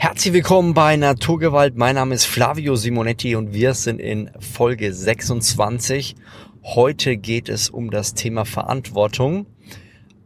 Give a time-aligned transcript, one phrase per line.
[0.00, 1.76] Herzlich willkommen bei Naturgewalt.
[1.76, 6.14] Mein Name ist Flavio Simonetti und wir sind in Folge 26.
[6.62, 9.46] Heute geht es um das Thema Verantwortung.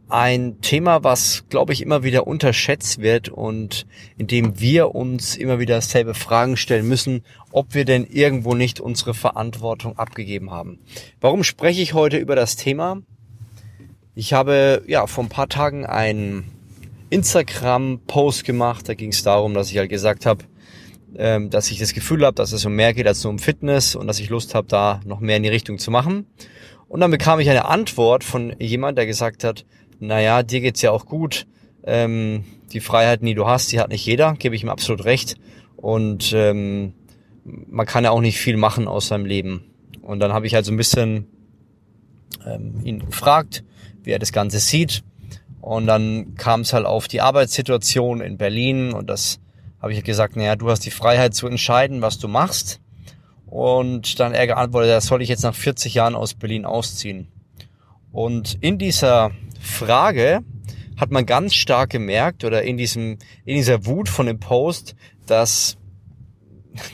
[0.09, 5.57] Ein Thema, was, glaube ich, immer wieder unterschätzt wird und in dem wir uns immer
[5.57, 10.77] wieder selbe Fragen stellen müssen, ob wir denn irgendwo nicht unsere Verantwortung abgegeben haben.
[11.19, 13.01] Warum spreche ich heute über das Thema?
[14.13, 16.43] Ich habe ja vor ein paar Tagen ein
[17.13, 18.89] Instagram-Post gemacht.
[18.89, 20.45] Da ging es darum, dass ich halt gesagt habe,
[21.15, 23.95] ähm, dass ich das Gefühl habe, dass es um mehr geht als nur um Fitness
[23.95, 26.25] und dass ich Lust habe, da noch mehr in die Richtung zu machen.
[26.87, 29.65] Und dann bekam ich eine Antwort von jemand, der gesagt hat,
[29.99, 31.47] naja, dir geht's ja auch gut.
[31.85, 35.35] Ähm, die Freiheiten, die du hast, die hat nicht jeder, gebe ich ihm absolut recht.
[35.75, 36.93] Und ähm,
[37.43, 39.65] man kann ja auch nicht viel machen aus seinem Leben.
[40.01, 41.27] Und dann habe ich halt so ein bisschen
[42.45, 43.63] ähm, ihn gefragt,
[44.03, 45.03] wie er das Ganze sieht.
[45.63, 49.39] Und dann kam es halt auf die Arbeitssituation in Berlin und das
[49.81, 52.81] habe ich gesagt, naja, du hast die Freiheit zu entscheiden, was du machst.
[53.45, 57.29] Und dann er geantwortet, das soll ich jetzt nach 40 Jahren aus Berlin ausziehen.
[58.11, 60.41] Und in dieser Frage
[60.97, 65.77] hat man ganz stark gemerkt oder in diesem, in dieser Wut von dem Post, dass,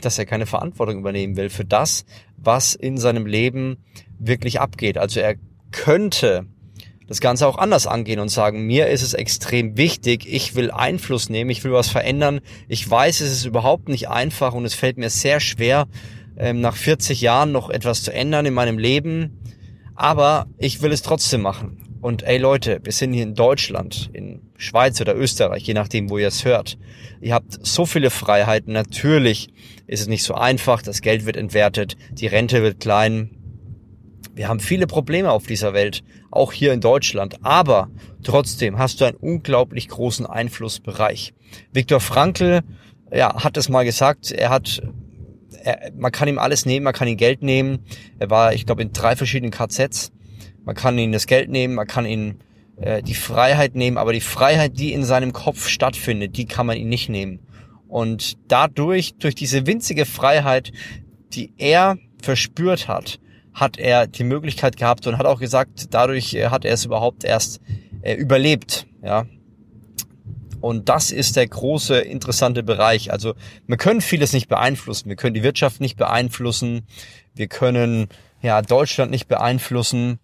[0.02, 2.06] dass er keine Verantwortung übernehmen will für das,
[2.38, 3.84] was in seinem Leben
[4.20, 5.00] wirklich abgeht.
[5.00, 5.38] Also er
[5.72, 6.46] könnte
[7.10, 11.28] das Ganze auch anders angehen und sagen, mir ist es extrem wichtig, ich will Einfluss
[11.28, 12.40] nehmen, ich will was verändern.
[12.68, 15.88] Ich weiß, es ist überhaupt nicht einfach und es fällt mir sehr schwer,
[16.38, 19.42] ähm, nach 40 Jahren noch etwas zu ändern in meinem Leben.
[19.96, 21.98] Aber ich will es trotzdem machen.
[22.00, 26.20] Und ey Leute, wir sind hier in Deutschland, in Schweiz oder Österreich, je nachdem, wo
[26.20, 26.78] ihr es hört.
[27.22, 28.72] Ihr habt so viele Freiheiten.
[28.72, 29.50] Natürlich
[29.88, 30.84] ist es nicht so einfach.
[30.84, 33.32] Das Geld wird entwertet, die Rente wird klein,
[34.40, 36.02] wir haben viele Probleme auf dieser Welt,
[36.32, 37.90] auch hier in Deutschland, aber
[38.24, 41.34] trotzdem hast du einen unglaublich großen Einflussbereich.
[41.74, 42.62] Viktor Frankl
[43.12, 44.82] ja, hat es mal gesagt, er hat
[45.62, 47.80] er, man kann ihm alles nehmen, man kann ihm Geld nehmen.
[48.18, 50.14] Er war, ich glaube, in drei verschiedenen KZs.
[50.64, 52.40] Man kann ihm das Geld nehmen, man kann ihm
[52.78, 56.78] äh, die Freiheit nehmen, aber die Freiheit, die in seinem Kopf stattfindet, die kann man
[56.78, 57.42] ihm nicht nehmen.
[57.90, 60.72] Und dadurch, durch diese winzige Freiheit,
[61.34, 63.20] die er verspürt hat,
[63.54, 67.24] hat er die Möglichkeit gehabt und hat auch gesagt, dadurch äh, hat er es überhaupt
[67.24, 67.62] erst
[68.02, 69.26] äh, überlebt, ja.
[70.62, 73.12] Und das ist der große interessante Bereich.
[73.14, 73.34] Also
[73.66, 75.08] wir können vieles nicht beeinflussen.
[75.08, 76.86] Wir können die Wirtschaft nicht beeinflussen.
[77.34, 78.10] Wir können
[78.42, 80.20] ja Deutschland nicht beeinflussen.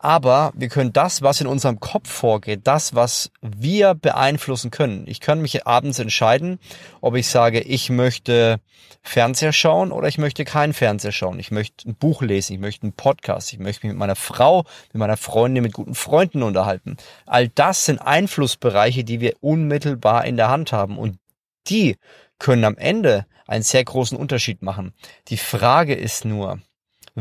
[0.00, 5.04] Aber wir können das, was in unserem Kopf vorgeht, das, was wir beeinflussen können.
[5.08, 6.60] Ich kann mich abends entscheiden,
[7.00, 8.60] ob ich sage, ich möchte
[9.02, 11.40] Fernseher schauen oder ich möchte keinen Fernseher schauen.
[11.40, 14.64] Ich möchte ein Buch lesen, ich möchte einen Podcast, ich möchte mich mit meiner Frau,
[14.92, 16.96] mit meiner Freundin, mit guten Freunden unterhalten.
[17.26, 21.18] All das sind Einflussbereiche, die wir unmittelbar in der Hand haben und
[21.66, 21.96] die
[22.38, 24.92] können am Ende einen sehr großen Unterschied machen.
[25.28, 26.60] Die Frage ist nur,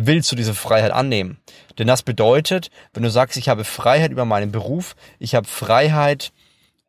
[0.05, 1.37] willst du diese Freiheit annehmen?
[1.77, 6.31] Denn das bedeutet, wenn du sagst, ich habe Freiheit über meinen Beruf, ich habe Freiheit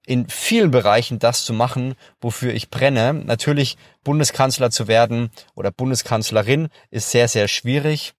[0.07, 3.13] in vielen Bereichen das zu machen, wofür ich brenne.
[3.13, 8.15] Natürlich Bundeskanzler zu werden oder Bundeskanzlerin ist sehr, sehr schwierig.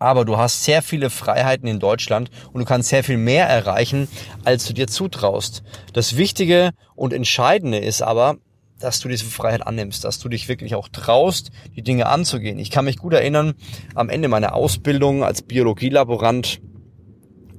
[0.00, 4.08] Aber du hast sehr viele Freiheiten in Deutschland und du kannst sehr viel mehr erreichen,
[4.44, 5.62] als du dir zutraust.
[5.92, 8.38] Das Wichtige und Entscheidende ist aber,
[8.78, 12.58] dass du diese Freiheit annimmst, dass du dich wirklich auch traust, die Dinge anzugehen.
[12.58, 13.54] Ich kann mich gut erinnern,
[13.94, 16.60] am Ende meiner Ausbildung als Biologielaborant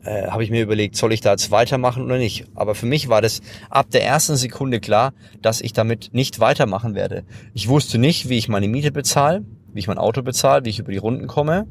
[0.03, 2.45] äh, habe ich mir überlegt, soll ich da jetzt weitermachen oder nicht.
[2.55, 6.95] Aber für mich war das ab der ersten Sekunde klar, dass ich damit nicht weitermachen
[6.95, 7.23] werde.
[7.53, 9.43] Ich wusste nicht, wie ich meine Miete bezahle,
[9.73, 11.67] wie ich mein Auto bezahle, wie ich über die Runden komme.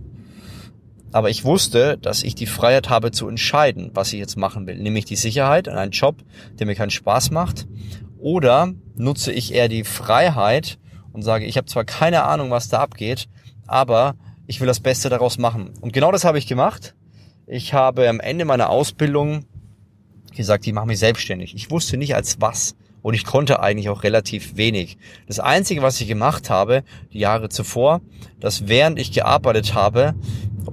[1.11, 4.77] Aber ich wusste, dass ich die Freiheit habe zu entscheiden, was ich jetzt machen will.
[4.77, 6.17] Nämlich die Sicherheit an einen Job,
[6.59, 7.67] der mir keinen Spaß macht
[8.19, 10.79] oder nutze ich eher die Freiheit
[11.13, 13.29] und sage, ich habe zwar keine Ahnung, was da abgeht,
[13.67, 14.15] aber
[14.47, 15.75] ich will das Beste daraus machen.
[15.81, 16.95] Und genau das habe ich gemacht.
[17.47, 19.45] Ich habe am Ende meiner Ausbildung
[20.35, 21.55] gesagt, ich mache mich selbstständig.
[21.55, 24.99] Ich wusste nicht als was und ich konnte eigentlich auch relativ wenig.
[25.27, 26.83] Das Einzige, was ich gemacht habe,
[27.13, 28.01] die Jahre zuvor,
[28.41, 30.15] dass während ich gearbeitet habe,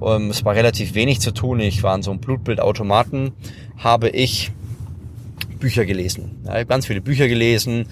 [0.02, 3.32] ähm, es war relativ wenig zu tun, ich war an so einem Blutbildautomaten,
[3.78, 4.52] habe ich
[5.58, 6.42] Bücher gelesen.
[6.44, 7.86] Ja, ich habe ganz viele Bücher gelesen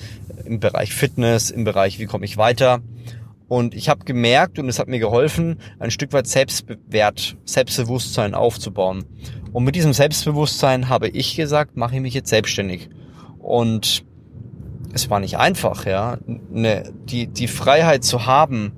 [0.45, 2.81] im Bereich Fitness, im Bereich wie komme ich weiter.
[3.49, 9.05] Und ich habe gemerkt und es hat mir geholfen, ein Stück weit Selbstwert, Selbstbewusstsein aufzubauen.
[9.53, 12.89] Und mit diesem Selbstbewusstsein habe ich gesagt, mache ich mich jetzt selbstständig.
[13.39, 14.05] Und
[14.93, 16.19] es war nicht einfach, ja.
[16.51, 18.73] Ne, die, die Freiheit zu haben,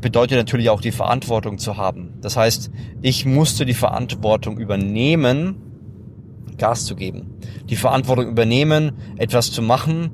[0.00, 2.14] bedeutet natürlich auch die Verantwortung zu haben.
[2.20, 2.70] Das heißt,
[3.02, 5.56] ich musste die Verantwortung übernehmen,
[6.58, 7.38] Gas zu geben.
[7.68, 10.10] Die Verantwortung übernehmen, etwas zu machen,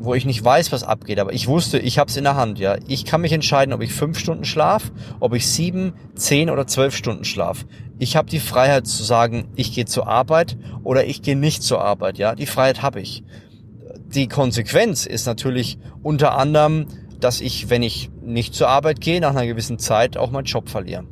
[0.00, 2.58] wo ich nicht weiß, was abgeht, aber ich wusste, ich habe es in der Hand,
[2.58, 2.76] ja.
[2.86, 6.94] Ich kann mich entscheiden, ob ich fünf Stunden schlaf, ob ich sieben, zehn oder zwölf
[6.94, 7.64] Stunden schlaf.
[7.98, 11.80] Ich habe die Freiheit zu sagen, ich gehe zur Arbeit oder ich gehe nicht zur
[11.80, 12.34] Arbeit, ja.
[12.34, 13.22] Die Freiheit habe ich.
[14.06, 16.86] Die Konsequenz ist natürlich unter anderem,
[17.20, 20.68] dass ich, wenn ich nicht zur Arbeit gehe, nach einer gewissen Zeit auch meinen Job
[20.68, 21.04] verliere.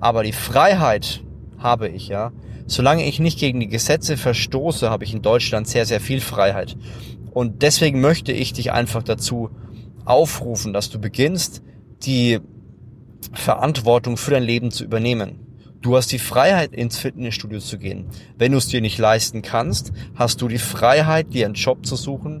[0.00, 1.22] Aber die Freiheit
[1.58, 2.32] habe ich, ja.
[2.72, 6.74] Solange ich nicht gegen die Gesetze verstoße, habe ich in Deutschland sehr, sehr viel Freiheit.
[7.30, 9.50] Und deswegen möchte ich dich einfach dazu
[10.06, 11.62] aufrufen, dass du beginnst,
[12.02, 12.40] die
[13.34, 15.40] Verantwortung für dein Leben zu übernehmen.
[15.82, 18.06] Du hast die Freiheit, ins Fitnessstudio zu gehen.
[18.38, 21.94] Wenn du es dir nicht leisten kannst, hast du die Freiheit, dir einen Job zu
[21.94, 22.40] suchen,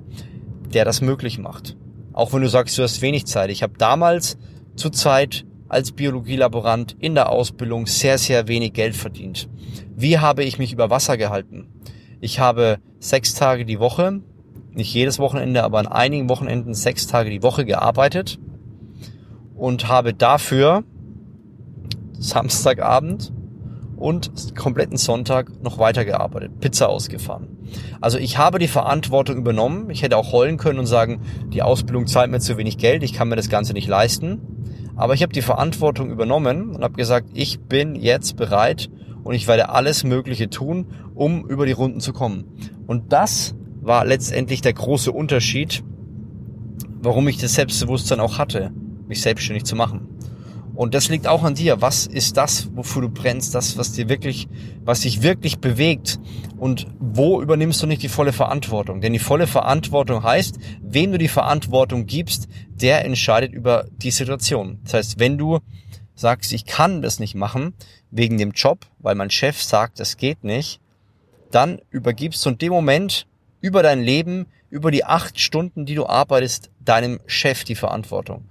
[0.72, 1.76] der das möglich macht.
[2.14, 3.50] Auch wenn du sagst, du hast wenig Zeit.
[3.50, 4.38] Ich habe damals
[4.76, 9.48] zur Zeit als Biologielaborant in der Ausbildung sehr, sehr wenig Geld verdient.
[9.96, 11.66] Wie habe ich mich über Wasser gehalten?
[12.20, 14.20] Ich habe sechs Tage die Woche
[14.74, 18.38] nicht jedes Wochenende, aber an einigen Wochenenden sechs Tage die Woche gearbeitet
[19.54, 20.84] und habe dafür
[22.18, 23.32] Samstagabend
[23.96, 27.48] und kompletten Sonntag noch weitergearbeitet, Pizza ausgefahren.
[28.00, 29.90] Also ich habe die Verantwortung übernommen.
[29.90, 33.12] Ich hätte auch heulen können und sagen, die Ausbildung zahlt mir zu wenig Geld, ich
[33.12, 34.40] kann mir das Ganze nicht leisten.
[34.96, 38.90] Aber ich habe die Verantwortung übernommen und habe gesagt, ich bin jetzt bereit
[39.24, 42.44] und ich werde alles Mögliche tun, um über die Runden zu kommen.
[42.86, 45.82] Und das war letztendlich der große Unterschied,
[47.00, 48.72] warum ich das Selbstbewusstsein auch hatte,
[49.08, 50.08] mich selbstständig zu machen.
[50.82, 51.80] Und das liegt auch an dir.
[51.80, 53.54] Was ist das, wofür du brennst?
[53.54, 54.48] Das, was dir wirklich,
[54.84, 56.18] was dich wirklich bewegt?
[56.58, 59.00] Und wo übernimmst du nicht die volle Verantwortung?
[59.00, 64.80] Denn die volle Verantwortung heißt, wem du die Verantwortung gibst, der entscheidet über die Situation.
[64.82, 65.60] Das heißt, wenn du
[66.16, 67.74] sagst, ich kann das nicht machen,
[68.10, 70.80] wegen dem Job, weil mein Chef sagt, das geht nicht,
[71.52, 73.28] dann übergibst du in dem Moment
[73.60, 78.46] über dein Leben, über die acht Stunden, die du arbeitest, deinem Chef die Verantwortung.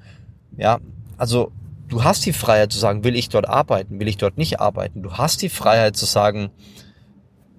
[0.56, 0.80] Ja,
[1.18, 1.51] also
[1.91, 5.03] du hast die Freiheit zu sagen, will ich dort arbeiten, will ich dort nicht arbeiten.
[5.03, 6.49] Du hast die Freiheit zu sagen,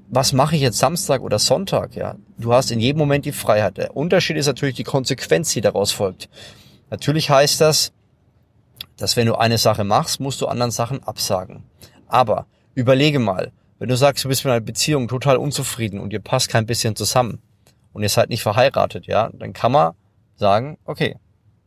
[0.08, 2.16] was mache ich jetzt Samstag oder Sonntag, ja.
[2.38, 3.76] Du hast in jedem Moment die Freiheit.
[3.76, 6.30] Der Unterschied ist natürlich die Konsequenz, die daraus folgt.
[6.90, 7.92] Natürlich heißt das,
[8.96, 11.64] dass wenn du eine Sache machst, musst du anderen Sachen absagen.
[12.06, 16.20] Aber überlege mal, wenn du sagst, du bist mit einer Beziehung total unzufrieden und ihr
[16.20, 17.42] passt kein bisschen zusammen
[17.92, 19.92] und ihr seid nicht verheiratet, ja, dann kann man
[20.36, 21.16] sagen, okay,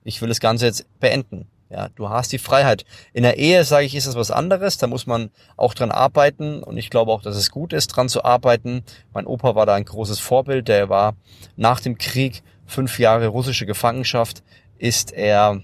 [0.03, 1.47] ich will das Ganze jetzt beenden.
[1.69, 2.85] Ja, du hast die Freiheit.
[3.13, 4.77] In der Ehe, sage ich, ist das was anderes.
[4.77, 6.61] Da muss man auch dran arbeiten.
[6.61, 8.83] Und ich glaube auch, dass es gut ist, dran zu arbeiten.
[9.13, 10.67] Mein Opa war da ein großes Vorbild.
[10.67, 11.15] Der war
[11.55, 14.43] nach dem Krieg fünf Jahre russische Gefangenschaft,
[14.77, 15.61] ist er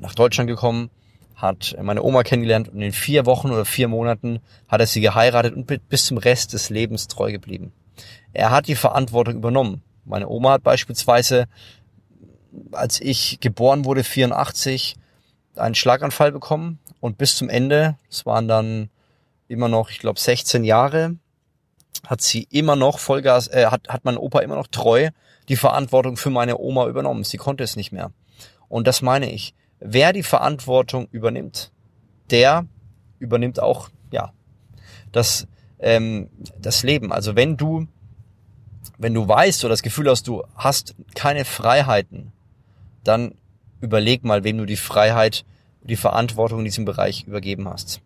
[0.00, 0.90] nach Deutschland gekommen,
[1.34, 5.54] hat meine Oma kennengelernt und in vier Wochen oder vier Monaten hat er sie geheiratet
[5.54, 7.72] und bis zum Rest des Lebens treu geblieben.
[8.32, 9.82] Er hat die Verantwortung übernommen.
[10.04, 11.46] Meine Oma hat beispielsweise,
[12.72, 14.96] als ich geboren wurde, 84,
[15.58, 18.90] einen Schlaganfall bekommen und bis zum Ende, es waren dann
[19.48, 21.16] immer noch, ich glaube, 16 Jahre,
[22.06, 25.10] hat sie immer noch Vollgas, äh, hat, hat mein Opa immer noch treu
[25.48, 27.24] die Verantwortung für meine Oma übernommen.
[27.24, 28.10] Sie konnte es nicht mehr.
[28.68, 31.72] Und das meine ich wer die Verantwortung übernimmt,
[32.30, 32.66] der
[33.18, 34.32] übernimmt auch ja
[35.12, 35.46] das
[35.78, 37.12] ähm, das Leben.
[37.12, 37.86] Also wenn du
[38.98, 42.32] wenn du weißt oder das Gefühl hast, du hast keine Freiheiten,
[43.04, 43.34] dann
[43.80, 45.44] überleg mal, wem du die Freiheit,
[45.82, 48.00] die Verantwortung in diesem Bereich übergeben hast.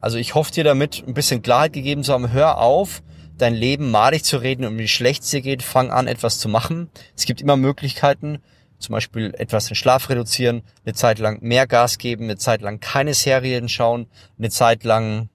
[0.00, 2.32] Also ich hoffe dir damit ein bisschen Klarheit gegeben zu haben.
[2.32, 3.02] Hör auf,
[3.36, 5.62] dein Leben malig zu reden und wie schlecht es dir geht.
[5.62, 6.88] Fang an, etwas zu machen.
[7.16, 8.40] Es gibt immer Möglichkeiten
[8.78, 12.80] zum Beispiel etwas den Schlaf reduzieren, eine Zeit lang mehr Gas geben, eine Zeit lang
[12.80, 14.06] keine Serien schauen,
[14.38, 15.28] eine Zeit lang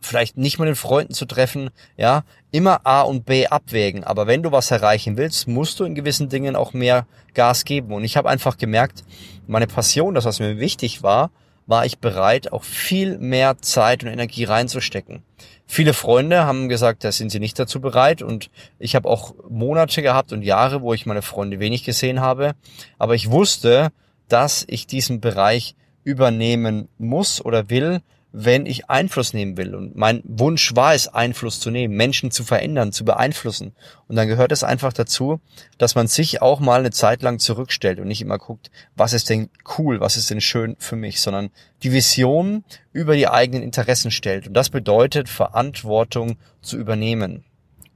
[0.00, 4.04] vielleicht nicht mit den Freunden zu treffen, ja, immer A und B abwägen.
[4.04, 7.92] Aber wenn du was erreichen willst, musst du in gewissen Dingen auch mehr Gas geben.
[7.92, 9.04] Und ich habe einfach gemerkt,
[9.46, 11.30] meine Passion, das was mir wichtig war,
[11.66, 15.22] war ich bereit, auch viel mehr Zeit und Energie reinzustecken.
[15.66, 20.02] Viele Freunde haben gesagt, da sind sie nicht dazu bereit und ich habe auch Monate
[20.02, 22.54] gehabt und Jahre, wo ich meine Freunde wenig gesehen habe,
[22.98, 23.92] aber ich wusste,
[24.26, 28.00] dass ich diesen Bereich übernehmen muss oder will,
[28.32, 29.74] wenn ich Einfluss nehmen will.
[29.74, 33.72] Und mein Wunsch war es, Einfluss zu nehmen, Menschen zu verändern, zu beeinflussen.
[34.06, 35.40] Und dann gehört es einfach dazu,
[35.78, 39.30] dass man sich auch mal eine Zeit lang zurückstellt und nicht immer guckt, was ist
[39.30, 41.50] denn cool, was ist denn schön für mich, sondern
[41.82, 44.48] die Vision über die eigenen Interessen stellt.
[44.48, 47.44] Und das bedeutet, Verantwortung zu übernehmen.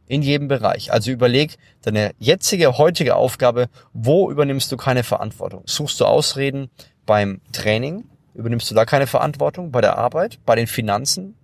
[0.07, 0.93] In jedem Bereich.
[0.93, 5.63] Also überleg deine jetzige, heutige Aufgabe, wo übernimmst du keine Verantwortung?
[5.65, 6.69] Suchst du Ausreden
[7.07, 8.05] beim Training?
[8.35, 11.37] Übernimmst du da keine Verantwortung bei der Arbeit, bei den Finanzen,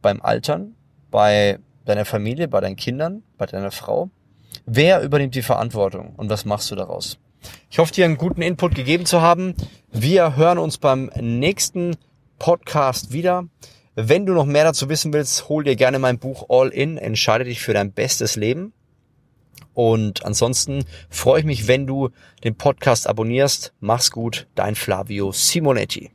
[0.00, 0.74] beim Altern,
[1.10, 4.10] bei deiner Familie, bei deinen Kindern, bei deiner Frau?
[4.64, 7.18] Wer übernimmt die Verantwortung und was machst du daraus?
[7.70, 9.54] Ich hoffe, dir einen guten Input gegeben zu haben.
[9.90, 11.96] Wir hören uns beim nächsten
[12.38, 13.44] Podcast wieder.
[13.94, 17.44] Wenn du noch mehr dazu wissen willst, hol dir gerne mein Buch All In, entscheide
[17.44, 18.72] dich für dein bestes Leben.
[19.74, 22.10] Und ansonsten freue ich mich, wenn du
[22.44, 23.72] den Podcast abonnierst.
[23.80, 26.10] Mach's gut, dein Flavio Simonetti.